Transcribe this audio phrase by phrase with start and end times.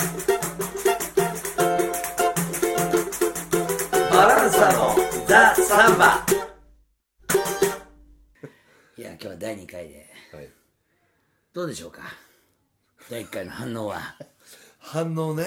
[0.00, 0.06] バ
[4.24, 6.24] ランサのザ・サンバ。
[8.96, 10.10] いや今日は第2回で。
[10.32, 10.48] はい、
[11.52, 12.00] どうでしょうか？
[13.10, 14.16] 第1回の反応は。
[14.78, 15.44] 反応ね、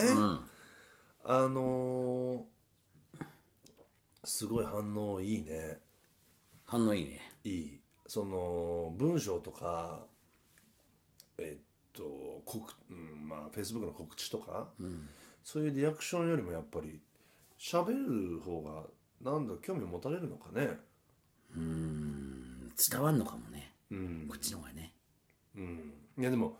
[1.24, 3.24] あのー、
[4.24, 5.80] すごい反応いいね。
[6.66, 7.34] 反応いいね。
[7.44, 7.82] いい。
[8.06, 10.06] その文章とか
[11.40, 11.63] えっ
[11.94, 14.70] と告、うん、まあフェイスブックの告知とか、
[15.44, 17.02] そういうリアクションよりもやっぱり
[17.60, 17.90] 喋
[18.36, 18.84] る方が
[19.22, 20.80] なんだ興味持たれるのかね。
[21.56, 23.74] 伝わんのかもね。
[23.92, 24.26] うん。
[24.28, 24.94] こっちの方がね。
[25.56, 25.94] うん。
[26.18, 26.58] いやでも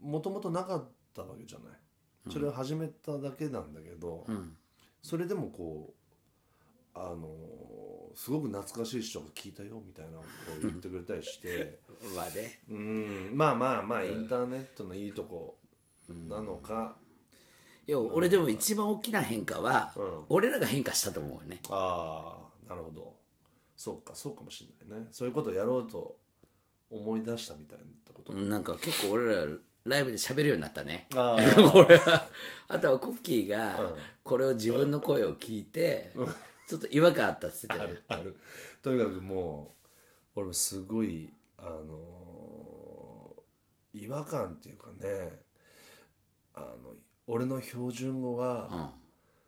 [0.00, 0.84] もともとなかっ
[1.14, 2.32] たわけじゃない。
[2.32, 4.56] それを始めただけなんだけど、ん。
[5.02, 6.01] それでもこう
[6.94, 7.26] あの
[8.14, 10.22] すごく懐かしい人が聞いたよみたいなのを
[10.60, 11.78] 言ってくれたりして。
[12.14, 12.60] まあね。
[12.68, 13.30] うん。
[13.34, 15.58] まあまあまあインターネットのいいとこ
[16.08, 16.96] なのか、
[17.86, 20.24] いや俺でも一番大きな変化は、うん。
[20.28, 21.60] 俺らが変化したと思うよね。
[21.70, 23.16] ああなるほど。
[23.76, 25.08] そうかそうかもしれないね。
[25.10, 26.16] そういうことをやろうと
[26.90, 29.46] 思い出したみたいなこと、なんか結構俺ら
[29.84, 31.08] ライブで喋るようになったね。
[31.14, 31.36] あ
[31.74, 32.28] 俺は。
[32.68, 33.96] あとはコッキーがうん。
[34.22, 36.12] これを自分の声を聞いて
[36.72, 37.82] ちょっと違和感あったっつってたよ。
[37.82, 38.36] あるある。
[38.80, 39.74] とにかくも
[40.34, 45.38] う俺もすごいあのー違和感っていうかね
[46.54, 46.94] あの
[47.26, 48.88] 俺の標準語は、うん。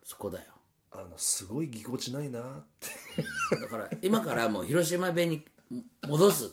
[0.05, 0.45] そこだよ。
[0.93, 2.89] あのすごいぎこちないなって。
[3.59, 5.47] だから今からもう広島弁に
[6.07, 6.53] 戻す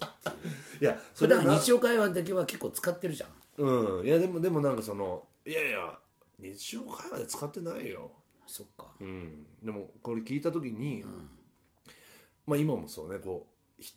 [0.81, 3.29] いや普段な日常会話の時は結構使ってるじゃん。
[3.57, 4.07] うん。
[4.07, 5.99] いやでもでもなんかそのいやいや
[6.39, 8.09] 日常会話で使ってないよ
[8.51, 8.87] そっか。
[8.99, 9.45] うん。
[9.63, 11.05] でもこれ聞いた時に、
[12.45, 13.47] まあ今もそうねこ
[13.79, 13.93] うひ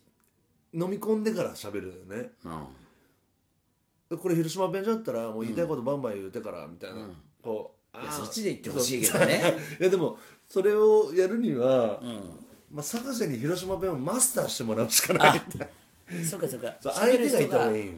[0.73, 2.29] 飲み込んでから喋るよね。
[4.11, 4.17] うん。
[4.17, 7.09] これ広島弁だったらもう言いたいことバンバン言うてからみたいな、
[7.43, 8.17] こういやあー。
[8.17, 9.41] そっちで言ってほしいけどね。
[9.81, 12.21] いやでもそれをやるには、うん。
[12.71, 15.41] まあ、坂瀬に広島弁をマスターしてもらうしかない
[16.25, 16.75] そっかそっか。
[16.81, 17.93] そう相手がいた方がいい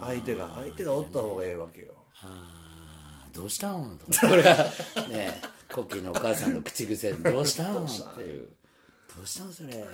[0.00, 1.94] 相手が相手がおった方がいいわけよ。
[3.32, 3.98] どうしたん？
[3.98, 4.54] と これは
[5.08, 5.40] ね
[5.72, 7.72] コッキーのお母さんの口癖 でどうした？
[7.72, 8.48] んっていう。
[9.16, 9.84] どうしたんそれ。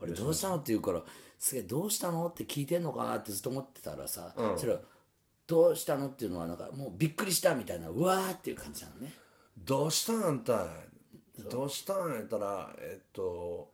[0.00, 0.56] 俺どうしたの？
[0.56, 1.02] って言うから
[1.38, 2.28] すげえどうしたの？
[2.28, 4.80] って聞いてんのかなってずっと思ってたらさ、それは
[5.46, 6.08] どうしたの？
[6.08, 9.12] っていうのはなんかもうびっくりしたみたいなうわーっていう感じなのね。
[9.58, 10.24] どうしたん？
[10.24, 10.66] あんた
[11.50, 12.12] どうしたん？
[12.14, 13.70] やったらえっと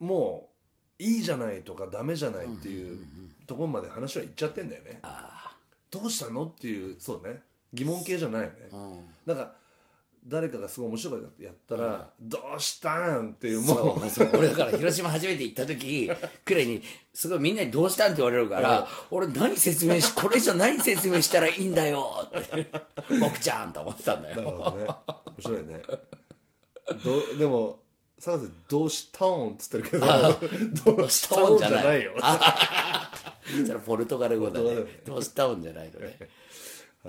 [0.00, 0.50] も
[0.98, 3.06] ういいじゃないとかダメじゃないっていう
[3.46, 5.00] ところまで話は言っちゃってんだよね。
[5.90, 6.46] どうしたの？
[6.46, 7.42] っていうそうね
[7.74, 8.54] 疑問系じゃないよね、
[9.26, 9.52] なんか
[10.26, 14.30] 誰かがすごい面白いことやったら「どうしたん?」っていうもそううそう。
[14.38, 16.10] 俺だから広島初めて行った時
[16.44, 22.70] くらいにすごいみんなに「どうしたん?」って言われるから俺何説明しこれ以上何説明したらいいんだよって
[23.20, 24.36] 「僕ちゃん」と思ってたんだよ。
[24.36, 24.42] ね。
[24.42, 24.96] 面
[25.40, 25.82] 白いね。
[27.04, 27.80] どでも
[28.18, 32.14] 坂瀬どうしたんっつってるけどどうしたんじゃないよ。
[33.66, 35.02] それポルトガル語だね。
[35.04, 36.16] どうしたんじゃないのね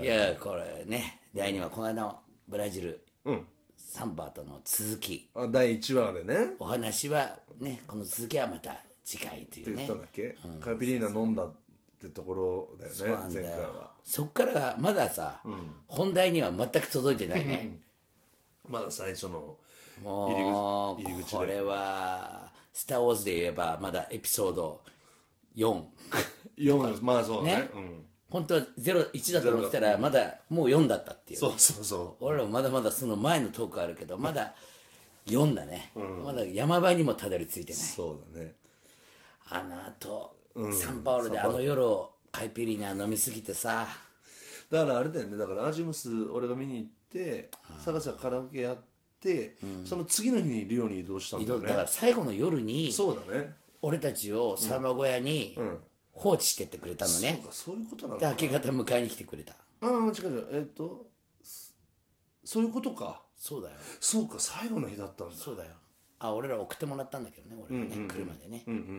[0.02, 3.46] いやこれね第2話この間のブラジルうん。
[3.78, 5.30] サンバとの続き。
[5.34, 6.54] あ第1話でね。
[6.60, 8.76] お話はねこの続きはまた
[9.06, 11.54] 次回といってうね言ったんだっけ、カピリーナ飲んだっ
[12.02, 13.92] てところだよねそうなんだ前回よは。
[14.04, 15.42] そっからがまださ、
[15.88, 17.80] 本題には全く届いてないね、
[18.68, 19.58] まだ最初の
[20.04, 21.38] もう入り口入り口で。
[21.38, 24.82] これは「スター・ウォーズ」で言えばまだエピソード
[25.56, 25.84] 4
[26.58, 27.56] 4まあそうね。
[27.56, 27.70] ね。
[27.74, 31.40] うん、本当は01だと思ってたらまだもう4だったっていう。
[31.40, 34.54] そうそうそ俺らもまだまだその前のトークあるけどまだ
[35.28, 37.86] 4だね、まだ山場にもたどり着いてなうい。
[37.86, 38.54] そうだね。
[39.50, 40.36] あのあと、
[40.74, 43.88] サンパウロであの夜をカイピリーナ飲みすぎてさ。
[44.70, 45.38] だからあれだよね。
[45.38, 48.78] だからアジムス俺が見に行って坂瀬がカラオケやっ
[49.22, 51.68] て、その次の日にリオに移動したんだよね。
[51.70, 53.56] だから最後の夜にそうだね。
[53.82, 55.58] 俺たちをサンマ小屋に
[56.16, 57.40] 放置してってくれたのね。
[57.42, 58.32] そう、かそういうことなのでか。
[58.32, 59.54] 明け方迎えに来てくれた。
[59.54, 60.48] ああ違う違う。
[60.52, 61.06] えっと
[61.44, 61.72] そ
[62.44, 63.22] そういうことか。
[63.38, 63.76] そうだよ。
[64.00, 65.36] そうか最後の日だったんだ。
[65.36, 65.72] そうだよ。
[66.20, 68.92] あ俺ら送ってもらったんだけどね俺はね、車でね、うんうんうんう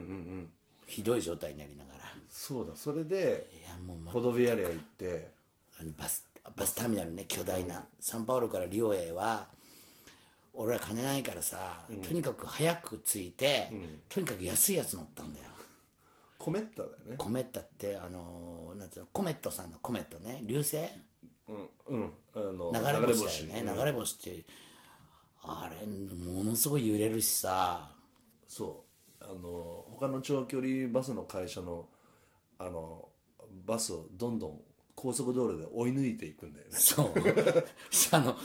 [0.43, 0.51] ん。
[0.87, 2.01] ひどい状態になりながら。
[2.29, 5.35] そうだそれでいやもう、まポドビアリア行って。
[5.79, 6.27] あのバス
[6.57, 9.47] バスターミナルね巨大な、サンパウロからリオへは
[10.55, 13.71] 俺は金ないからさ、とにかく早く着いて、
[14.09, 15.47] とにかく安いやつ乗ったんだよ
[16.39, 17.17] コメッタだよね。
[17.17, 20.41] コメッタってあのーなんていうのコメットさんのコメットね。
[20.45, 20.79] 流星？
[21.49, 22.13] うんうん。
[22.35, 23.73] あの流れ星だよね。
[23.77, 24.17] 流れ星。
[24.17, 24.45] って
[25.43, 27.91] あれものすごい揺れるしさ。
[28.49, 28.85] そ
[29.21, 29.25] う。
[29.25, 31.89] あの他の長距離バスの会社の
[32.59, 33.09] あの
[33.65, 34.61] バスをどんどん
[34.95, 36.73] 高速道路で追い抜いていくんだよね。
[36.79, 37.13] そう。
[38.13, 38.37] あの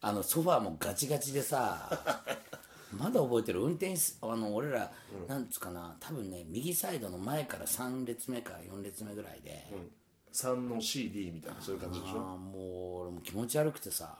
[0.00, 2.24] あのソファーもガチガチでさ
[2.92, 3.62] まだ覚えてる？
[3.62, 4.90] 運転しあの俺ら、
[5.28, 9.66] なんつうかな多分ね右サイドの前から3列目か4列目ぐらいで、
[10.32, 12.20] 3の CD みたいなそういう感じでしょ？
[12.20, 14.16] ああもう俺も気持ち悪くてさ、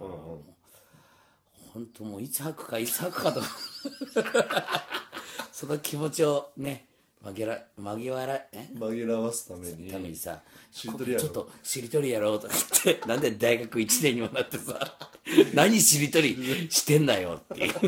[1.73, 3.43] 本当もういつ吐くかいつ吐くかと
[5.53, 6.87] その気持ちをね
[7.25, 8.69] 紛ら紛らえ？
[8.75, 10.97] 紛らわすためにためにさちょっ
[11.31, 12.55] としりとりやろうとか
[12.85, 14.79] 言ってなんで大学1年にもなってさ
[15.55, 17.73] 何しりとりしてんだよっていう。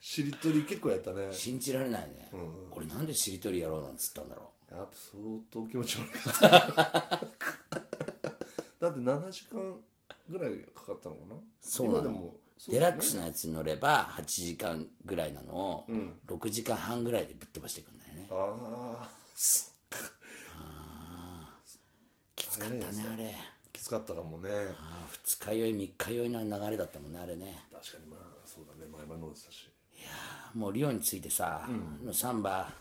[0.00, 1.28] しりとり結構やったね。
[1.32, 2.30] 信じられないね、
[2.70, 7.26] 俺なんでしりとりやろうなんつったんだろやっぱ相当気持ち悪かった
[8.80, 9.80] だって7時間
[10.30, 11.36] ぐらいかかったのかな？
[11.60, 11.98] そうなの。
[12.00, 15.84] 今でもうデラックスのやつに乗れば8時間ぐらいなのを
[16.26, 18.28] 6時間半ぐらいでぶっ飛ばしていくんだよね。
[18.30, 19.10] ああ
[22.34, 23.34] きつかったねあれ。
[23.72, 24.50] きつかったかもね。
[24.50, 27.62] あー二日酔い三日酔いの流れだったもんねあれね。
[27.72, 28.90] 確かにまあそうだね。
[28.90, 29.70] 前々飲んでたし。
[30.54, 31.68] もうリオについてさ、
[32.02, 32.72] もうサンバ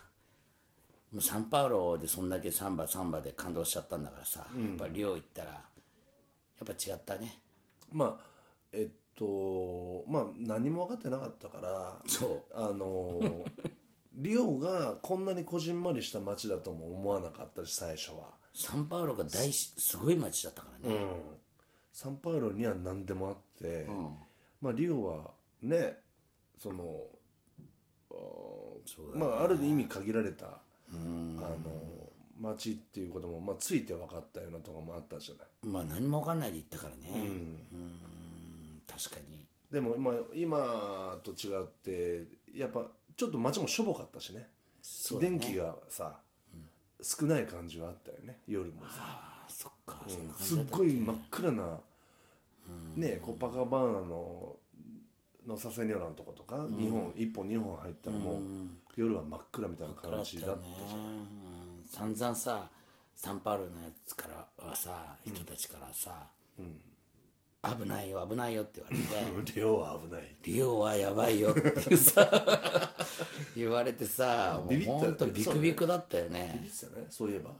[1.11, 5.59] もうサンパウロでそんだけサンバサンバで感動しちゃったんだからさ、やっぱリオ行ったらや
[6.63, 7.39] っぱ違ったね。
[7.91, 8.25] まあ
[8.71, 12.53] えっとまあ何も分かってなかったからそう。
[12.53, 13.21] あの
[14.13, 18.33] リオがこんなにこじんまりした街だとも思わなかったし最初は。
[18.53, 20.97] サンパウロが大しすごい街だったからね、
[21.91, 23.85] サンパウロには何でもあって、
[24.61, 25.31] まあリオは
[25.61, 25.99] ね
[26.57, 27.05] その
[28.09, 30.57] あーまあある意味限られた、あ
[30.93, 31.59] の
[32.39, 35.47] 街っていうことも、まあ、ついて分かったようなところもあったじゃない。
[35.61, 37.11] まあ何も分かんないで行ったからね。
[37.13, 37.59] うん
[38.87, 39.45] 確かに。
[39.71, 42.85] でも今今と違ってやっぱ
[43.17, 44.47] ちょっと街もしょぼかったしね。
[44.81, 45.37] そうだね。
[45.37, 46.19] 電気がさ、
[47.01, 48.39] 少ない感じはあったよね。
[48.47, 48.89] 夜もさ。
[48.99, 51.79] あそっか、そんな感じすっごい真っ暗な、
[52.95, 54.55] ねコパカバーナの
[55.47, 58.41] のサセニョラのとことか、二本一本二本入ったらもう、
[58.95, 62.15] 夜は真っ暗みたいな感じだったねじゃん、うん。
[62.15, 62.69] 散々さ
[63.15, 66.27] サンパウロのやつからはさ人たちからさ、
[67.79, 69.51] 危ないよ危ないよって言われて。
[69.55, 70.35] リオは危ない。
[70.43, 72.95] リオはやばいよってさ
[73.55, 77.07] 言われてさもうほんとビクビクだったよいいねっすよね。
[77.09, 77.51] そういえば。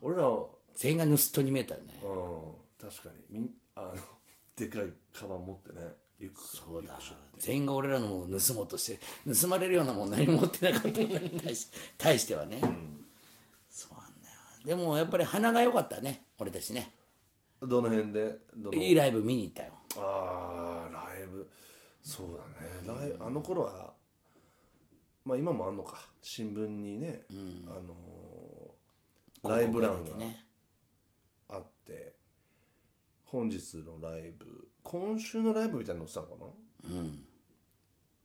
[0.00, 0.46] 俺らは。
[0.74, 2.00] 全員が盗人に見えたよね。
[2.02, 2.88] うん。
[2.90, 3.24] 確かに。
[3.28, 3.94] みんあの
[4.56, 5.94] でかいカバン持ってね。
[6.36, 6.98] そうだ。
[7.38, 9.00] 全員が俺らのものを盗もうとして
[9.40, 12.60] 盗まれるようなもん何も持ってなかったのに対し対してはね、
[13.70, 14.34] そうなんだよ。
[14.66, 16.92] でもやっぱり鼻が良かったね俺たちね
[17.62, 18.38] どの辺で？
[18.56, 18.74] どの？
[18.74, 19.72] いいライブ見に行ったよ。
[19.96, 21.48] ああライブ。
[22.02, 22.26] そう
[22.86, 23.00] だね。
[23.00, 23.92] ライあの頃は
[25.24, 26.08] まあ今もあんのか。
[26.22, 27.22] 新聞にね、
[27.68, 30.44] あのーライブ欄がね。
[31.48, 32.14] あって
[33.24, 36.52] 本日のライブ今週のライブみたいなの載ってたのか
[36.88, 36.96] な？
[36.96, 37.24] うん。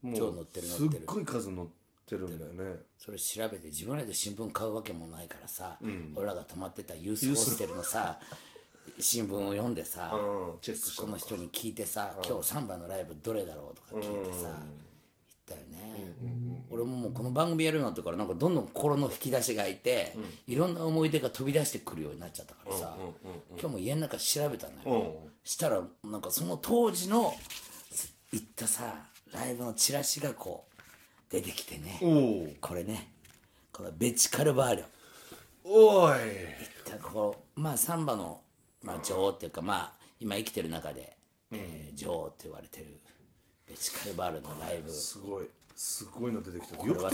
[0.02, 1.02] もう今日載ってるす載ってる。
[1.02, 1.68] っごい数載っ
[2.06, 2.80] てるんだよね。
[2.98, 5.78] それ調べて自分らで新聞買うわけもないからさ、
[6.16, 8.20] 俺らが泊まってたユースホステルのさ
[9.00, 14.56] 新聞を読んでさ、うんチェックしたそこの人に聞いてさ、今日サンバのライブどれだろうとか聞いてさ、行っ
[15.46, 20.16] たよね、俺ももうこの番組やるようになってからなんかどんどん心の引き出しがいて、
[20.48, 22.98] いろんな思い出が飛び出してくるようになっちゃったからさ、
[23.60, 27.34] 今日も家の中調べたんだよ、したらなんかその当時の
[28.32, 28.96] 行ったさ
[29.34, 32.00] ライブのチラシがこう出てきてね、
[32.62, 33.12] これね
[33.72, 34.86] このベチカルバーリョ
[35.66, 36.20] おい。
[37.02, 38.42] こうまあサンバの、
[38.86, 41.18] まあ、女王っていうかまあ今生きてる中で、
[41.52, 43.00] えー女王って言われてる
[43.68, 44.92] ベチカルバールのライブ。
[44.92, 45.48] すごい。
[45.76, 46.78] すごいの出てきた。
[46.84, 47.10] れよく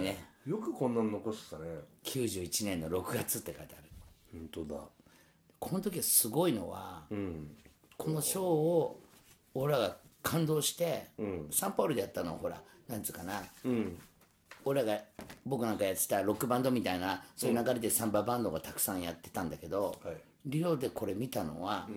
[0.00, 1.68] ねよくこんなの残してたね。
[2.04, 3.90] 91年の6月って書いてある。
[4.32, 4.80] 本当だ。
[5.58, 7.04] この時すごいのは、
[7.96, 9.00] このショーを
[9.54, 11.08] 俺らが感動して、
[11.50, 13.42] サンパウロでやったのはほらなんつうかな、
[14.64, 15.00] 俺らが
[15.44, 20.16] 僕なんかやってたロックバンドみたいなそういう流れでサンババンドがたくさんやってたんだけど、はい
[20.46, 21.88] リオでこれ見たのは、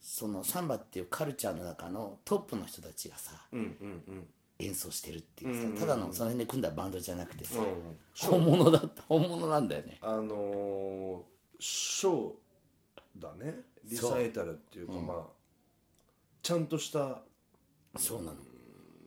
[0.00, 3.32] そのサンバっていうカルチャーの中のトップの人たちがさ、
[4.58, 7.60] 演奏してるっていうさ、ただのその辺で組んだバンドじゃなくてさ、
[8.14, 9.98] 本物だった本物なんだよね。
[10.02, 11.22] あのー、
[11.58, 13.60] ショーだね。
[13.84, 15.26] リサイタルっていうかまあ
[16.42, 17.22] ちゃんとした
[17.96, 18.36] そうなの。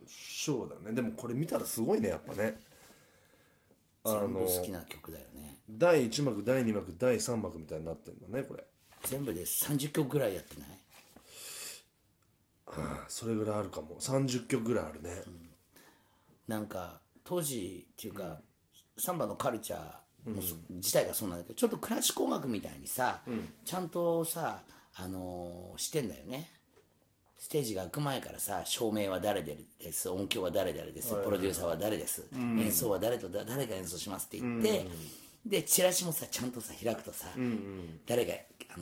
[0.06, 0.94] ショーだね。
[0.94, 2.60] でもこれ見たらすごいねやっぱね。
[4.04, 5.58] あの好きな曲だよね。
[5.70, 8.64] 第1幕第2幕第3幕みたいになってんだねこれ
[9.08, 10.68] 全部で30曲ぐらいやってない？
[12.66, 13.96] ああそれぐらいあるかも。
[13.98, 15.22] 30曲ぐらいあるね。
[16.46, 18.40] なんか当時っていうか、
[18.96, 19.76] サンバのカルチャ
[20.26, 23.20] もうそ自体がそうなんだけどちょっとクラシック音楽みたいにさ、
[23.64, 24.62] ちゃんとさ、
[24.96, 26.50] あのーしてんだよね。
[27.38, 29.56] ステージが開く前からさ照明は誰で
[29.92, 34.86] す音響は誰々ですプロデューサーは誰です、演奏は誰とだ誰が演奏しますって言って、
[35.46, 37.28] でチラシもさちゃんとさ開くとさ、
[38.06, 38.34] 誰が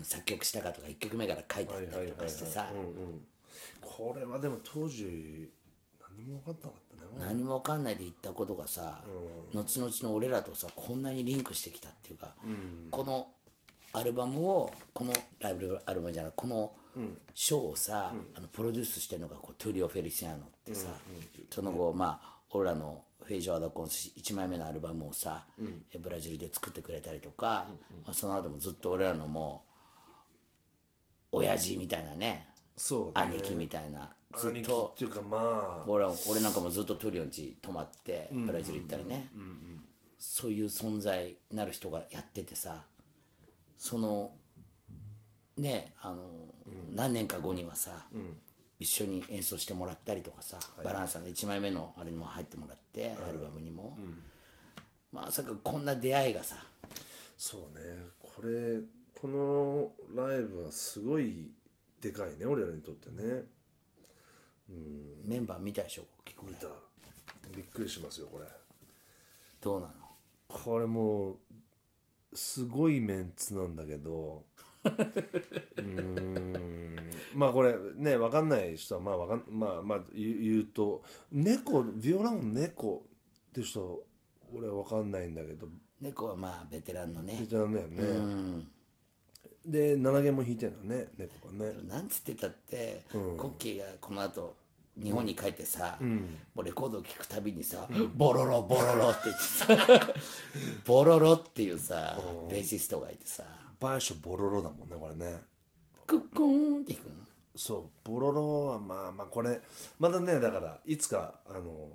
[0.03, 2.71] 作曲したかとか1曲目から書いてあったりとかしてさ。
[3.81, 5.51] これはでも当時
[6.17, 7.27] 何も分かんなかったね。
[7.27, 9.01] 何も分かんないで言ったことがさ、
[9.55, 12.35] 後々の俺らとさこんなにリンクしてきたっていうか、
[12.91, 13.29] この
[13.93, 16.73] アルバムをこのライブアルバムじゃないこの
[17.35, 20.89] ショーをさ、あのプロデュースしてるのがこうトゥリオ・フェリシアーノってさ、
[21.51, 25.47] その後まあ俺らのフェイジョア・ダ・コンス1枚目のアルバムをさ、
[25.99, 27.67] ブラジルで作ってくれたりとか、
[28.05, 29.71] まあ、その後もずっと俺らのもう
[31.33, 32.49] 親父みたいなね。
[32.77, 33.35] そうだね。
[33.35, 34.11] 兄貴みたいな。
[34.37, 35.85] ず兄貴っとっていうかまあ。
[35.87, 39.29] 俺は俺なんかもずっとトリオン家泊まってブラジル行ったりね。
[40.19, 42.85] そういう存在になる人がやっててさ。
[43.79, 44.33] その
[45.57, 46.25] ねあの、
[46.95, 48.07] 何年か後にはさ、
[48.79, 53.97] 一緒に演奏してもらったりとかさ、バランスさんの1枚目のあれにも入ってもらって、アルバムにも、
[55.13, 56.57] まさかこんな出会いがさ。
[57.39, 57.85] そうね。
[58.19, 58.81] これ
[59.21, 61.51] このライブはすごい
[62.01, 63.45] でかいね俺らにとってね。
[65.25, 66.67] メンバー見たでしょ結構見た
[67.55, 68.45] びっくりしますよこれ。
[69.61, 69.93] どうなの？
[70.49, 71.37] これもう
[72.35, 74.45] すごいメンツなんだけど。
[74.85, 76.97] うーん。
[77.35, 83.05] まあこれね分かんない人はまあわかんまあまあ言うと猫ビオラン猫
[83.51, 84.05] って人
[84.53, 85.69] 俺は分かんないんだけど。
[86.01, 87.39] 猫はまあベテランのね。
[87.41, 88.71] ベテランだよね、うん
[89.67, 91.73] で7弦も弾いてるのね猫がね。
[91.89, 93.03] なんつってたって、
[93.37, 94.55] コッキーがこの後
[94.97, 95.99] 日本に帰ってさ、
[96.55, 100.13] もうレコードを聴くたびにさ、ボロロボロロって言ってさ
[100.87, 102.19] ボロロっていうさ、
[102.49, 103.45] ベーシストがいてさ。
[103.79, 105.43] バーショボロロだもんねこれね。
[106.07, 107.15] クッコーンって弾くの？
[107.57, 109.61] そうボロロはまあまあこれ
[109.99, 111.89] まだねだからいつかあの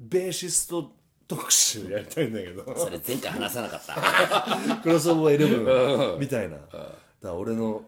[0.00, 0.92] ベーシスト
[1.28, 2.64] 特集やりたいんだけど。
[2.76, 4.76] それ前回話さなかった。
[4.82, 6.56] クロスオーバーイレブンみたいな。
[6.56, 6.88] だか
[7.22, 7.84] ら俺の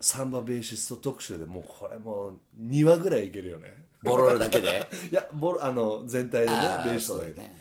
[0.00, 3.72] サンバベーシスト特集でもうこれもう2話ぐらいいけるよね。
[4.02, 4.88] ボロロだけで？
[5.12, 7.60] いやボロあの全体でねベーシストだけどそうだよね。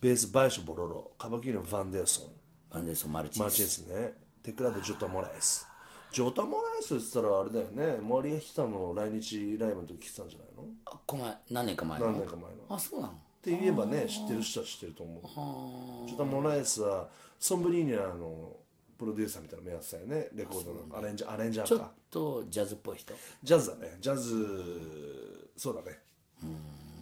[0.00, 2.30] ベースバイショボロロカバキーノ・ファンデーソン。
[2.70, 4.14] アンデルソン・マルチマーチですね。
[4.42, 5.66] テクラド・ジョタ・モラエス。
[6.12, 7.66] ジョタ・モラエスって言ったらあれだよ
[7.96, 8.00] ね。
[8.02, 10.62] マリア・ヒタの来日ライブの時来てたんじゃないの？
[10.62, 12.06] っあこの前何年か前の？
[12.06, 12.48] 何年か前の。
[12.68, 13.14] あそうなの？
[13.44, 15.20] て言えばね知ってる人は知ってると思
[16.04, 16.08] う。
[16.08, 17.08] ジョタ・モラエスは
[17.38, 18.56] ソンブリーニャの
[18.98, 20.28] プロデューサーみたいなのもやってたよね。
[20.34, 23.14] レコードのアレンジャーアレンジャちょっーかとジャズっぽい人？
[23.42, 23.96] ジャズだね。
[24.00, 25.98] ジャズそうだね。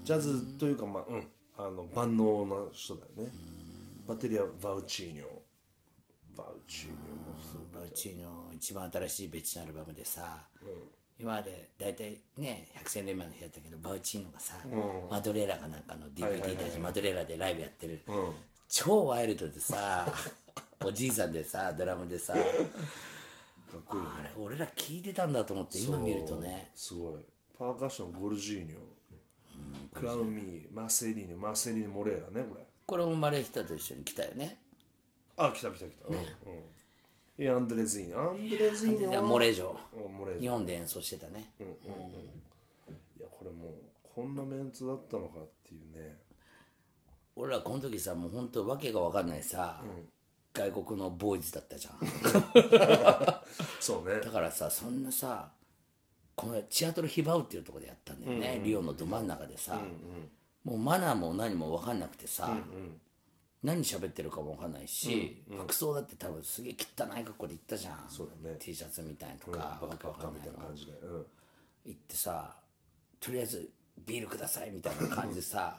[0.04, 1.28] ジャズというかまあうん。
[1.58, 3.32] あの万能な人だよね。
[4.08, 5.24] バッテリアバウチーニョ。
[6.34, 10.48] バウチーニョもバウチーの一番新しい別のアルバムでさ、
[11.18, 14.54] 今まで大体ね百戦錬磨の日やったけどバウチーノがさ、
[15.10, 18.02] マドレーラかなんかの DVD 出してマドレーラでライブやってる、
[18.68, 20.06] 超ワイルドでさ
[20.84, 26.70] おじいさんでさドラムでさかっこいいあれ俺ら聞いてたんだと思って今見るとね。
[26.74, 27.20] すごい。
[27.58, 28.76] パーカッションゴルジーニョ。
[29.94, 32.64] クラウンミーマーセリーニョマーセリーニョモレーラねこれ。
[32.84, 34.58] これもマレーヒタと一緒に来たよね。
[35.36, 36.22] あ来た来た来た、うんうん
[37.38, 39.70] いやアンドレズイーアンドレズイーはモレージョ。
[39.70, 43.72] うんモレー日本で演奏してたね、いやこれもう
[44.02, 46.16] こんなメンツだったのかっていうね。
[47.34, 49.82] 俺らこの時さもう本当わけが分かんないさ、
[50.52, 51.98] 外国のボーイズだったじゃん。
[53.80, 54.20] そうね。
[54.20, 55.50] だからさそんなさ
[56.36, 59.80] このチアトルヒバウっていうところでやったんだよね、リオのど真ん中でさ、
[60.64, 62.54] もうマナーも何も分かんなくてさ、
[63.62, 68.04] 何喋ってるかも分かんないし、服装だって多分すげえ汚い格好で行ったじゃん。
[68.08, 68.56] そうだね。
[68.58, 70.28] T シャツみたいなとか、わけわか。
[70.28, 71.26] んないのみたいな感じで、うん、
[71.86, 72.56] 行ってさ
[73.20, 73.70] とりあえず
[74.04, 75.76] ビールくださいみたいな感じでさ、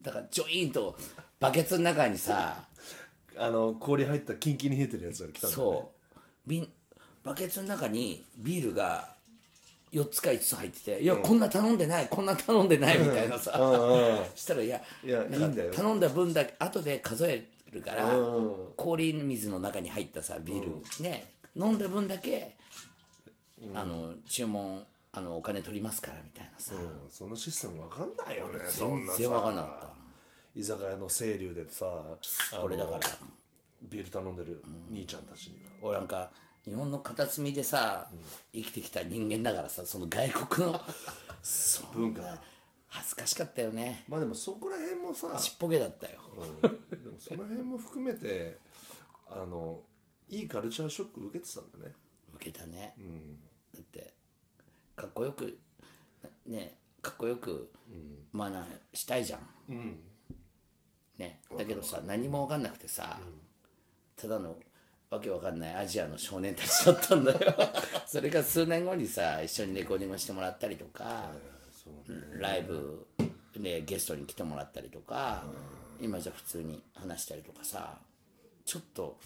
[0.00, 0.96] だからジョインと
[1.38, 2.64] バケツの中にさ
[3.36, 5.78] あの氷入ったキンキンに冷えてるやつが来たんだよね。
[5.78, 6.20] そう。
[6.46, 6.72] 瓶
[7.22, 9.15] バケツの中にビールが
[9.92, 13.52] 4つか5つ入ってて「いや、こんな頼んでないこんな頼んでない」みたいなさ
[14.34, 15.24] したら「いやいや
[15.72, 18.72] 頼んだ分だけ後で数えるからうん。
[18.76, 22.54] 氷水の中に入ったさビール、ね飲んだ分だけ、
[23.74, 27.10] あの注文あのお金取りますからみたいなさ、うん。
[27.10, 29.18] そのシステムわかんないよねそんなさ。
[29.18, 29.94] 全然分かんなか
[30.54, 32.18] 居酒屋の清流でさっ
[32.50, 33.00] たこれだから。
[33.82, 35.70] ビール頼んでる兄ちゃんたちには。
[35.82, 36.30] 俺なんか
[36.66, 38.10] 日本の片隅でさ、
[38.52, 40.80] 生きてきた人間だからさその外国の。
[41.42, 42.42] そ 文化
[42.88, 44.04] 恥ずかしかったよね。
[44.08, 46.20] まあでもそこら辺もさ、ちっぽけだったよ。
[46.36, 48.58] うん、でもその辺も含めて
[49.28, 49.82] あの
[50.28, 51.94] いいカルチャーショック受けてたんだね。
[52.34, 52.94] 受けたね。
[52.98, 53.40] うん。
[53.74, 54.14] だって
[54.96, 55.58] かっこよく
[56.46, 57.70] ねかっこよく
[58.32, 59.40] マナーしたいじゃん。
[59.68, 60.00] うん。
[61.18, 61.42] ね。
[61.56, 63.20] だけどさ何も分かんなくてさ、
[64.16, 64.56] ただの
[65.10, 67.54] わけわかんないアジアの少年たちだったんだよ。
[68.06, 71.30] それが数年後にさ一緒にレコーディングしてもらったりとか、
[71.72, 73.06] そうライブ
[73.56, 75.44] でゲストに来てもらったりとか、
[76.00, 77.98] 今じゃ普通に話したりとかさ
[78.64, 79.18] ちょっと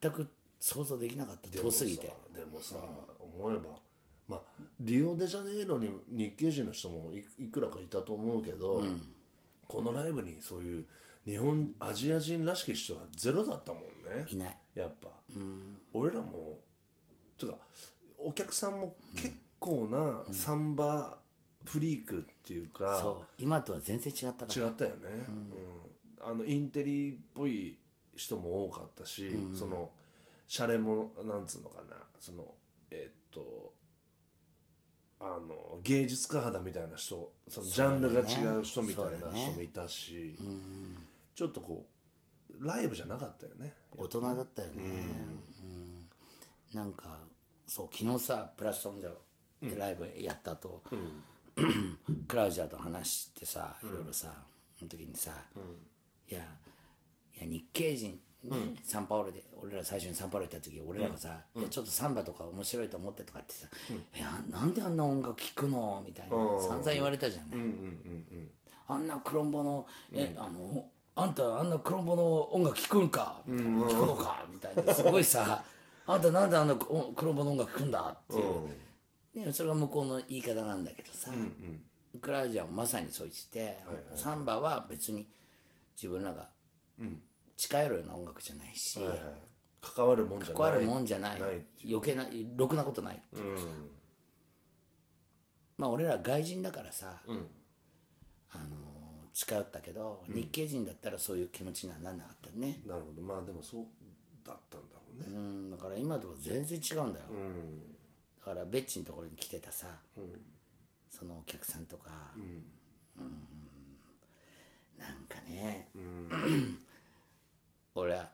[0.00, 0.26] 全く
[0.58, 1.50] 想像できなかった。
[1.50, 2.10] 遠すぎて。
[2.34, 2.76] でもさ
[3.20, 3.78] 思えば
[4.26, 4.42] まあ
[4.80, 8.82] リオデジャネイロに日系人の人もいいくらかいたと思うけど、
[9.66, 10.86] このライブにそういう
[11.28, 14.24] 日本アジア人らしき人はゼロだったもんね。
[14.30, 14.56] いない。
[14.74, 15.08] やっぱ、
[15.92, 16.58] 俺らも
[17.38, 17.52] てか
[18.16, 21.18] お客さんも結構なサンバ
[21.66, 23.42] フリークっていうか、そう。
[23.42, 24.66] 今とは全然違ったから。
[24.66, 24.96] 違ったよね、
[25.28, 26.30] うん。
[26.30, 27.76] あのインテリっぽい
[28.16, 29.90] 人も多かったし、その
[30.46, 31.96] シャレもなんつうのかな。
[32.18, 32.54] その
[32.90, 33.74] えっと
[35.20, 40.38] あの芸術家肌みたいな人そのジャンルが違う人みたいな人もいたし、
[41.38, 41.86] ちょっとこ
[42.60, 43.72] うライブじゃなかったよね。
[43.96, 44.82] 大人だったよね、
[46.72, 46.76] うん。
[46.76, 47.16] なんか
[47.64, 49.08] そう昨日さプラストンで
[49.76, 50.82] ライブやった後、
[52.26, 54.34] クラウジャーと話してさいろいろさ、
[54.76, 55.30] その時にさ、
[56.28, 63.68] いやいや日系人、ねサンパウロで俺ら最初にサンパウロ行った時俺らがさ、いやちょっとサンバとか面白いと思ってとかってさ
[64.16, 68.50] 「いやなんであんな音楽聴くの?」みたいな、散々言われたじゃんね、うんうんうん
[68.88, 74.46] あんなクロンボの、え、あの、あんたあんなクロンボの音楽聴くんか、聴くのか？
[74.52, 75.64] みたいな、すごいさ、
[76.06, 81.32] あんたなんであんなおクロンボの音楽聴くんだっていう、ね、それが向こうの言い方なんだけどさ、
[82.20, 83.82] クラウジャーもまさにそう言って、
[84.14, 85.28] サンバは別に
[85.96, 86.48] 自分らが
[87.56, 89.18] 近寄るような音楽じゃないし、はいはい。
[89.80, 90.56] 関わるもんじゃない。
[90.56, 91.40] 関わるもんじゃない。
[91.40, 93.40] ない余計なろくなことない、う。
[93.40, 93.90] ん。
[95.76, 97.46] まあ俺ら外人だからさ、ん。
[98.50, 98.87] あの
[99.38, 103.22] 近寄ったけど、日系人だったらそういう気持ちにはなんなかったね、なるほど。
[103.22, 103.84] まあでもそう
[104.44, 105.36] だったんだろうね。
[105.38, 107.78] うん、だから今とは全然違うんだよ、うん。
[108.40, 109.86] だからベッチのところに来てたさ、
[111.08, 112.64] そのお客さんとか、うん。
[114.98, 115.88] なんかね、
[117.94, 118.28] 俺は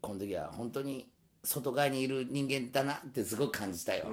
[0.00, 1.06] この時は本当に
[1.44, 4.06] 外側にいる人間だなってすごく感じたよ、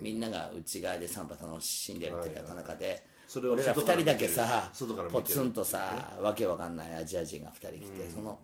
[0.00, 4.70] みんなが内側でサンバ楽しんでるっていう中で、それを俺ら2外から人だけさ
[5.10, 8.38] ポツンとさわけわかんないアジア人が2人来て、その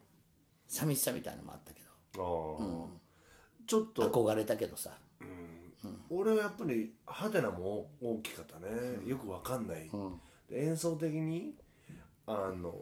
[0.66, 1.81] 寂しさみたいなのもあったけ
[2.14, 2.59] ど。
[2.59, 3.03] ああ。
[3.66, 4.09] ちょっと。
[4.09, 4.90] 憧れたけどさ。
[6.11, 8.68] 俺はやっぱり派手なも大きかったね、
[9.07, 9.90] よくわかんない、
[10.49, 11.55] で演奏的に
[12.27, 12.73] あの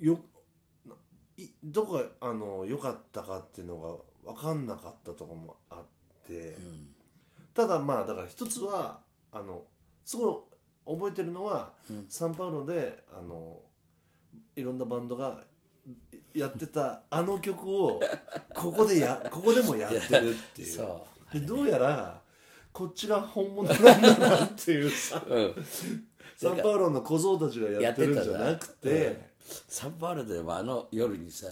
[0.00, 0.18] よ
[1.62, 6.56] どこがあの良かったかっていうのが分かんなかったところもあって、
[7.54, 9.62] ただまあだから一つはあの
[10.06, 10.46] すご
[10.88, 11.72] い覚えてるのは、
[12.08, 13.60] サンパウロであの
[14.54, 15.42] いろんなバンドが
[16.32, 18.00] やってたあの曲を
[18.54, 20.68] ここでや ここでもやってるっていう。
[20.68, 22.22] そでどうやら
[22.72, 25.20] こっちが本物なんだなっていうさ。
[25.28, 25.54] う、うん、
[26.36, 29.25] サンパウロの小僧たちがやってるんじゃなくて、
[29.68, 31.46] サンパウロでもあの夜にさ、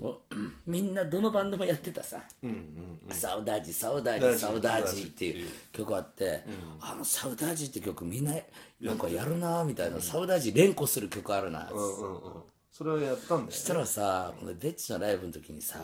[0.00, 0.18] もう
[0.66, 2.22] みんなどのバンドもやってたさ。
[2.42, 6.42] うんうん「サウダージサウダージジサウダージ」っていう曲あって、
[6.80, 8.34] あの「サウダージ」って曲みんな
[8.80, 12.42] なんかやるなみたいな、サウダージ連呼する曲あるな、うんうんうん。
[12.72, 13.46] それをやったんだよね。
[13.50, 15.78] そしたらさこのベッチのライブの時にさ、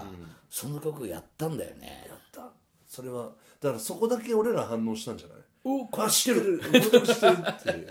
[0.48, 2.10] その曲やったんだよね。
[2.88, 5.36] それはだからそこだけ俺ら反応したんじゃない？
[5.62, 6.58] おこあ知ってる。
[6.60, 7.88] 知 ってるっていう。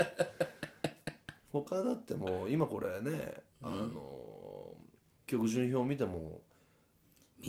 [1.52, 4.76] 他だってもう今これね、あの
[5.26, 6.42] 曲順表見ても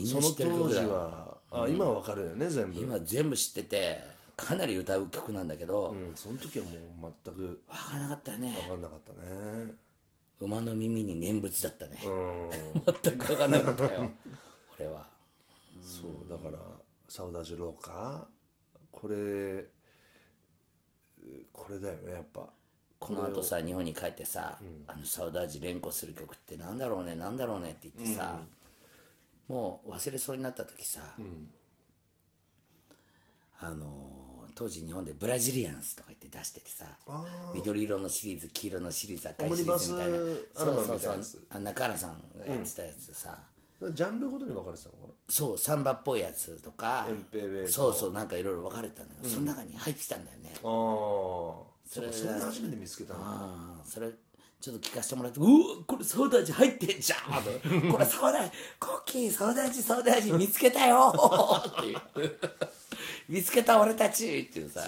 [0.05, 2.79] その当時はあ今はわかるよね全部。
[2.79, 3.99] 今全部知ってて
[4.37, 8.55] かなり歌う曲なんだけど、うんその時はもう全く分からなかったよね。
[8.67, 9.73] 分かんなかったね。
[10.39, 12.49] 馬の耳に念仏だったね、うん。
[13.03, 14.09] 全く分からなかったよ。
[14.79, 15.05] 俺は。
[15.81, 16.57] そうだから
[17.07, 19.65] サウダージローカーこれ
[21.51, 22.47] これだよねやっぱ
[23.01, 28.39] この後さ日本に帰ってさ、あのサウダージ連呼する曲ってなんだろうねなんだろうねって言ってさ、
[29.47, 31.01] もう忘れそうになった時さ、
[33.59, 34.21] あのー
[34.53, 40.17] 当時日本でブラジリアンスとか言って出しててさあ緑色のシリーズ黄色のシリーズ赤いシリーズみたいな。
[40.17, 41.59] そうそうそう。
[41.61, 43.39] 中原さんがやってたやつさ、
[43.93, 45.13] ジャンルごとに分かれてたのかな？
[45.29, 47.07] そうサンバっぽいやつとか
[47.67, 50.51] そうそうなんかいろいろ分かれてたんだけど、その中に入ってきたんだよね。
[50.55, 54.07] ああそれそれで初めて見つけたのああそれ
[54.61, 55.49] ちょっと聞かせてもらって「うわ
[55.85, 58.49] これソーダ味入ってんじゃん」 これソーダ
[58.79, 61.11] コッキーソーダ味ソーダ味見つけたよ」
[61.67, 62.01] っていう
[63.27, 64.87] 「見つけた俺たち」っていうさ。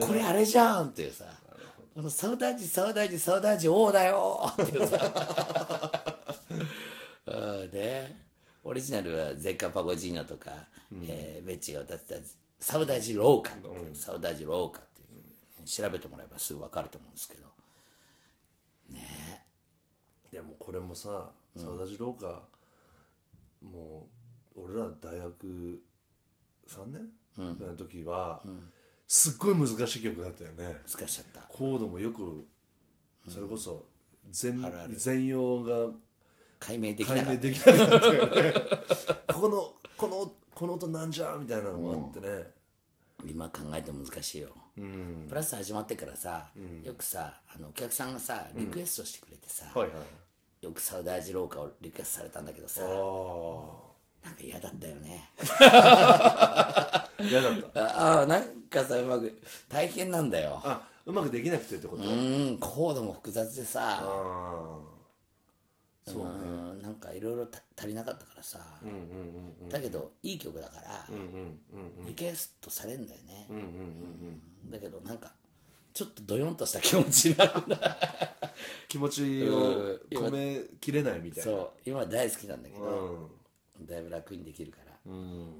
[0.00, 1.24] これあれじゃん」っていうさ
[1.94, 6.16] 「このソーダ味ソーダ味ソーダ味王だよ」っていうさ。
[7.26, 8.16] うんで
[8.64, 10.50] オリジナルはゼッカ・パゴジーノとか、
[11.04, 12.20] えーベッチが歌ってた
[12.58, 13.52] サウダージ・ローカ。
[13.52, 14.82] う、サウダージ・ローカ
[15.70, 17.48] 調べてもらえばすぐ分かると思うんですけど。
[20.32, 22.42] でもこれもさサウダジローカ
[23.62, 24.08] も
[24.56, 25.80] う俺ら大学
[26.68, 27.08] 3年？
[27.36, 28.42] ぐらいの時は
[29.06, 30.76] すっごい難しい曲だったよね。
[30.88, 31.40] 難しちゃった。
[31.48, 32.46] コードもよく
[33.28, 33.86] それこそ
[34.30, 34.96] 全あるある。
[34.96, 35.92] 全容が
[36.58, 37.24] 解明できなかった。
[37.24, 38.54] 解明できなかったよね。
[39.32, 42.52] ここのこのこの音なんじゃみたいなのがあってね
[43.26, 45.26] 今考えても難しいよ、うん。
[45.28, 46.50] プラス始まってからさ、
[46.84, 49.94] よくさあのお客さんがさリクエストしてくれてさ、はいは
[50.62, 50.64] い。
[50.64, 52.86] よくサウダージローカをリクエストされたんだけどさあ
[54.24, 55.30] なんか嫌だったよね。
[55.60, 57.84] あ 嫌だった。
[58.18, 60.60] ああなんかさうまく大変なんだよ。
[60.64, 64.02] あうまくできなくてってこと、うーんコードも複雑でさ
[66.12, 66.30] そうね。
[66.30, 66.46] う
[66.78, 69.68] んなんかいろいろた足りなかったからさ、うんうんうんうん。
[69.68, 71.22] だけどいい曲だから、うんうん
[72.00, 73.66] うんリクエストされんだよね、うんうんう
[74.68, 75.32] んだけどなんか
[75.92, 77.98] ちょっとドヨンとした気持ちになるんだ
[78.88, 81.50] 気持ちを込めきれないみたいな。
[81.50, 81.70] そう。
[81.84, 83.30] 今大好きなんだけうど、
[83.82, 83.86] ん。
[83.86, 85.52] だいぶ楽にできるから、うん。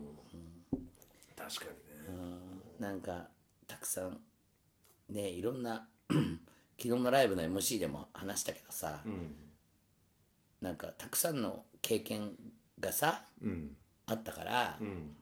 [1.37, 1.65] 確か
[2.09, 2.39] にね。
[2.79, 3.29] なんか
[3.67, 4.21] たくさん
[5.11, 9.35] ねいろんな 昨日のライブの MC でも話したけどさ、うん
[10.61, 12.33] なんかたくさんの経験
[12.79, 13.77] がさうん。
[14.07, 15.17] あったから、うん。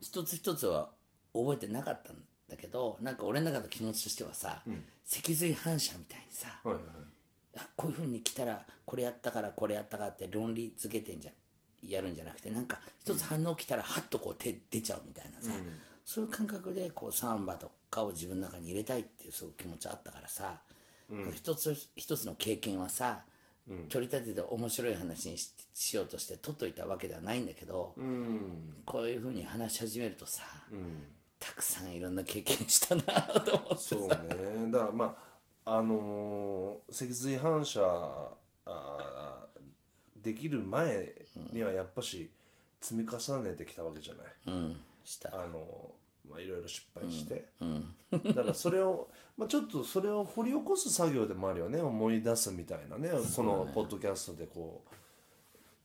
[0.00, 0.90] 一つ一つは
[1.32, 2.16] 覚えてなかったん
[2.48, 4.62] だけどなんか俺の中の気持ちとしてはさ、
[5.04, 6.84] 脊髄反射みたいにさ、はいはい
[7.56, 11.32] あこういうふうに来たらこれやったからこれやったからって論理づけてんじゃ
[11.82, 15.52] やるんじゃなくてなんか一つ反応来たらハッとこう手出ちゃうみたいなさ、
[16.04, 20.60] そういう感覚でこうサンバとかを自分の中に入れたいっていうそういう気持ちあったからさ、
[21.34, 23.24] 一つ一つの経験はさ、
[23.88, 28.82] 取り立てて面白い話にししようとして取っといたわけではないんだけど、うん。
[28.84, 30.42] こういうふうに話し始めるとさ、
[30.72, 31.04] うん。
[31.38, 33.02] たくさんいろんな経験したな
[33.40, 34.70] と思ってそうね。
[34.70, 35.16] だからま
[35.64, 37.80] ああのー脊髄反射
[38.66, 41.14] あーできる前
[41.52, 42.30] にはやっぱし
[42.80, 44.80] 積み重ねてきたわけじゃない、うん。
[45.04, 45.30] した。
[45.32, 45.94] あの
[46.28, 47.46] まあいろいろ失敗して、
[48.12, 51.80] だからそれを、 まあ、ちょっとそれを掘り起こす作業でもあるよね。
[51.80, 53.10] 思い出すみたいなね。
[53.34, 54.84] このポッドキャストでこ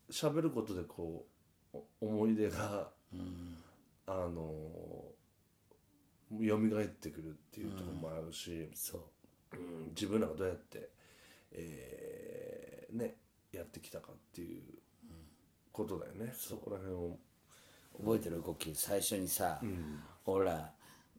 [0.07, 1.25] う喋ることでこ
[1.73, 2.91] うお思い出が、
[4.07, 5.13] あの
[6.31, 8.97] 蘇ってくるっていうところもあるし、そ
[9.53, 9.57] う。
[9.57, 9.87] うん。
[9.89, 10.89] 自分らがどうやって、
[11.51, 13.15] えーね
[13.51, 14.61] やってきたかっていう
[15.71, 17.17] ことだよね、そこら辺を。
[18.03, 19.59] 覚えてる動き最初にさ、
[20.25, 20.71] 俺ら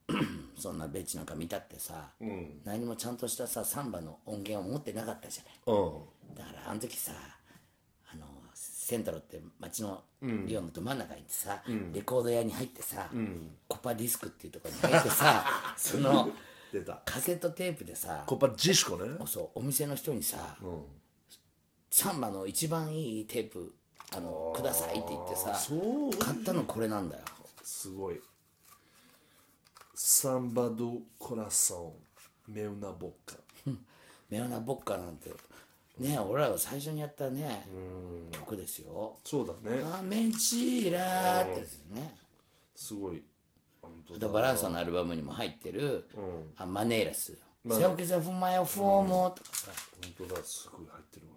[0.57, 2.61] そんなベッチなんか見たってさ、うん。
[2.65, 5.55] 何もちゃんとしたさサンバの音源を持ってなかったじゃない。
[5.67, 6.35] うん。
[6.37, 7.13] だからあの時さ
[8.13, 11.63] あのセントロって町のリオのど真ん中に行ってさ、
[11.93, 13.11] レコード屋に入ってさ、
[13.69, 15.45] コパディスクっていうところに入ってさ
[15.77, 16.31] その
[16.73, 17.03] 出た。
[17.05, 19.19] カセットテープでさコパジシコね。
[19.27, 20.57] そうお店の人にさ、
[21.91, 23.75] サンバの一番いいテープ
[24.15, 25.59] あのくださいって言ってさ
[26.19, 27.23] 買ったのこれなんだよ。
[27.63, 28.21] すごい。
[29.95, 31.95] サンバドコラソ
[32.49, 33.37] ンメウナボッカ
[34.31, 35.31] メオナボッカなんて。
[35.99, 37.67] ね俺らが最初にやったね
[38.33, 39.17] 曲ですよ。
[39.25, 39.83] そうだね。
[39.99, 42.15] アメチラーってですね。
[42.75, 43.23] すごい。
[43.81, 46.07] 本当あとバランサのアルバムにも入ってる、
[46.59, 49.73] あマネーラス「マネセオケザフマヨフォーモ」とかさ。
[50.19, 50.45] 本当だ。
[50.45, 51.36] すごい入ってるわ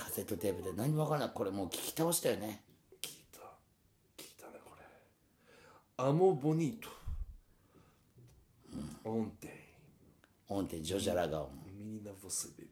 [0.00, 1.30] カセットテープで何も分からない。
[1.34, 2.62] これもう聞き倒したよね。
[3.02, 3.40] 聞いた。
[4.16, 4.84] 聞いたねこれ。
[5.96, 6.88] アモボニート。
[9.04, 9.48] オンテ
[10.48, 12.70] 音程ジョジャラガオンイミニナボスベベ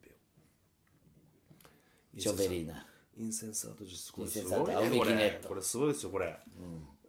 [2.15, 2.87] ジョベリーナ。
[3.17, 4.67] インセンサート術これインセンサート。
[4.67, 6.37] すごいこれこれすごいですよこれ、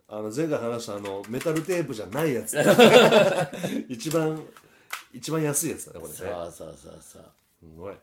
[0.07, 2.57] あの前回話したあのメタルテープじゃないやつ。
[3.87, 4.43] 一番
[5.13, 6.17] 一番安いやつだねこれね。
[6.17, 7.31] そうそうそうそう。
[7.59, 7.95] すごい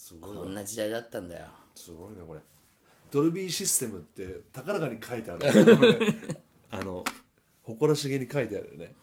[0.00, 1.46] すごいこんな時代だったんだよ。
[1.74, 2.40] すごいねこれ。
[3.10, 5.40] ドルビーシステムって高らかに書いてある。
[6.72, 7.04] あの
[7.62, 8.94] 誇らしげに書いてあるよね。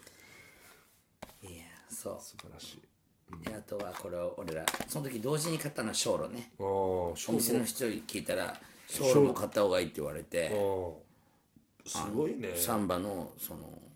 [1.44, 2.18] いやそう。
[2.20, 3.46] 素晴らしい。
[3.48, 6.52] であとはこれを俺らその時同時に買ったのは小路ね。
[6.58, 10.50] お小店の人に聞いたら小路も買った方がいいって言われて。
[11.86, 12.56] すごいね。
[12.56, 13.87] サンバのそのね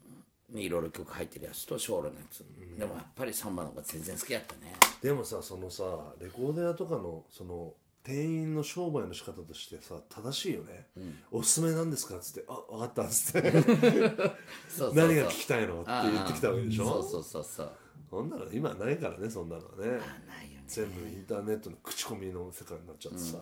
[0.54, 2.44] いろいろ曲入ってるやつと小路のやつ、
[2.78, 4.74] でもやっぱりサンバの方が全然好きだったね。
[5.02, 5.84] でもさそのさ
[6.20, 10.88] レコード屋とかのその店員の商売の仕方としてさ正しいよね、
[11.32, 13.52] おすすめなんですかっつって「あ分かった」っつって。
[14.94, 16.86] 何が聞きたいのって言ってきたわけでしょ？
[16.86, 17.72] そうそうそうそう。
[18.10, 19.88] そんなの今はないからねそんなのはね。
[20.28, 20.64] ないよね。
[20.68, 23.38] 全部インターネットの口コミの世界になっちゃってさ、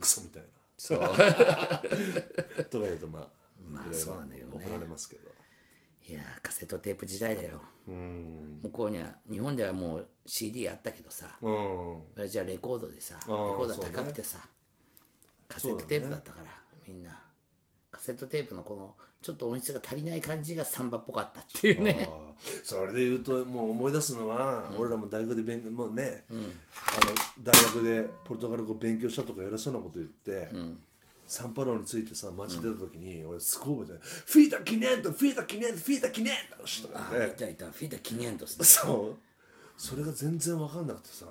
[0.00, 0.48] クソみたいな。
[0.76, 0.98] そう。
[2.64, 3.28] とか言うとまあ、
[3.68, 3.84] まあ
[4.52, 5.30] 怒られますけど
[6.10, 7.62] いやーカセットテープ時代だよ。
[7.86, 8.58] うん。
[8.64, 11.38] 向こうには日本ではもう CD あったけどさ。
[11.40, 11.50] う
[12.24, 12.28] ん。
[12.28, 14.38] じゃあレコードでさレーコードは高くてさ、
[15.46, 16.46] カセットテープだったから、
[16.88, 17.16] みんな。
[17.92, 22.08] カセットテープのこのちょっと音質が足りない感じがサンバっぽかったっていうね。
[22.64, 26.42] それで言うともう思い出すのは、俺らも大学で勉強もうね、あの
[27.40, 30.50] 大学でポルトガル語勉強したとか偉そうなこと言って、
[31.30, 38.46] サンパウロについてさ街出た時に、俺すごい覚えてるフィータキネントフィータキネントフィータキネントしたあらねいたいたフィータ500ね。
[38.66, 39.16] そう。
[39.76, 41.26] それが全然分かんなくてさ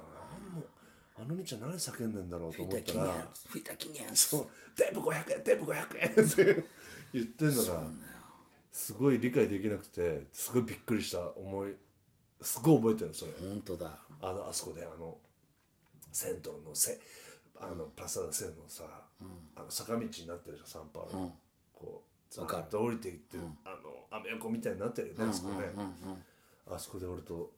[1.17, 6.63] あの兄ちゃん何叫んでんだろうと思ったら500フィータ500そうテープ500円テープ500円って
[7.13, 7.83] 言ってんのが
[8.71, 11.75] すごい理解できなくてすごいびっくりした思い
[12.41, 13.33] すごい覚えてるそれ。
[13.41, 13.99] 本当だ。
[14.21, 15.17] あのあそこであの
[16.11, 16.99] 銭湯のせ
[17.61, 18.83] あのプラサダセのさ、
[19.55, 21.31] あの坂道になってるじゃんサンパウロ、
[21.73, 25.71] こうずっと降りていって、あのアメ横みたいになってるよね、あそこね、
[26.71, 27.51] あそこで俺と、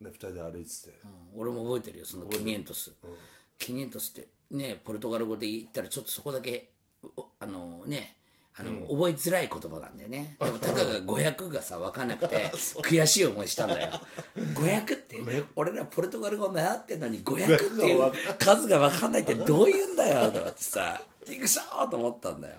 [0.00, 1.00] ね、二人で歩いてて、
[1.34, 1.40] うん。
[1.40, 2.92] 俺も覚えてるよそのキニエントス、
[3.58, 6.70] キニエントスってねポルトガル語で言ったらちょっとそこだけ
[7.16, 8.17] おあのね
[8.58, 10.36] あの、覚えづらい言葉なんだよね。
[10.42, 12.50] でもたかが500がさ分かんなくて
[12.82, 13.92] 悔しい思いしたんだよ。
[14.54, 15.22] 500って
[15.54, 22.56] 俺らポルトガル語習ってんのに500っていう数が分かんないってどういうんだよとかってさびくしょーと思ったんだよ。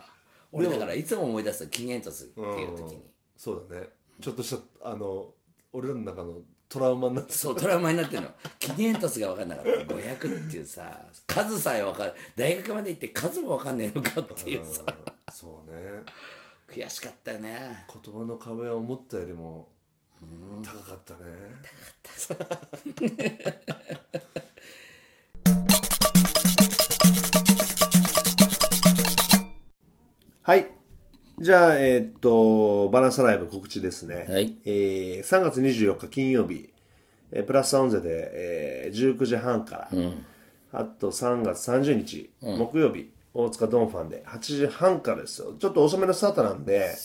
[0.52, 3.04] 俺だからいつも思い出すキニエントスっていう時に。
[3.38, 3.90] そうだね。
[4.22, 5.34] ちょっとしたあの
[5.74, 8.30] 俺らの中のトラウマになってそうトラウマになってるの。
[8.60, 9.72] キニエントスが分かんなかった。
[9.72, 14.84] 500っていうさ数さえ分かる大学まで行って数も分かんねえのかっていうさ
[15.32, 16.04] そうね。
[16.68, 17.86] 悔しかったよね。
[18.04, 19.68] 言葉の壁は思ったよりも
[20.64, 21.20] 高かったね、
[30.42, 30.68] はい。
[31.40, 34.58] じゃあえーっとバランスライブ告知ですね、はい。
[34.66, 36.70] えー3月24日金曜日、
[37.32, 39.90] えープラスサウンゼで、えー19時半から、
[40.74, 45.54] あと3月30日、木曜日大塚ドンファンで8時半からですよ。
[45.60, 46.96] ちょっと遅めのスタートなんでね。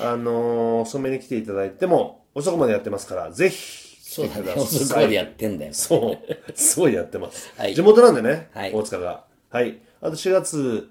[0.00, 4.54] あのー遅めに来ていただいても遅くまでやってますからぜひそうだね。
[4.56, 5.74] 遅くまでやってんだよ。
[5.74, 6.52] そう。
[6.54, 7.74] すごいやってます、はい。
[7.74, 8.72] 地元なんでね、はい。
[8.72, 9.24] 大塚が。
[9.50, 9.80] はい。
[10.00, 10.90] あと4月、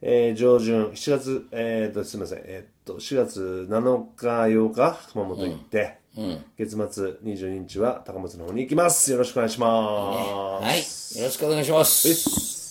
[0.00, 2.42] えー上旬7月えー、っとすみません。
[2.44, 5.98] えーっと4月7日8日熊本行って、
[6.58, 9.12] 月末22日は高松の方に行きます。
[9.12, 11.20] よろしくお願いします、はい。
[11.20, 12.61] よろしくお願いします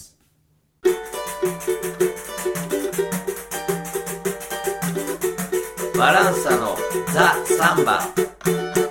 [6.10, 6.76] ランサの
[7.14, 8.91] ザ・サンバ。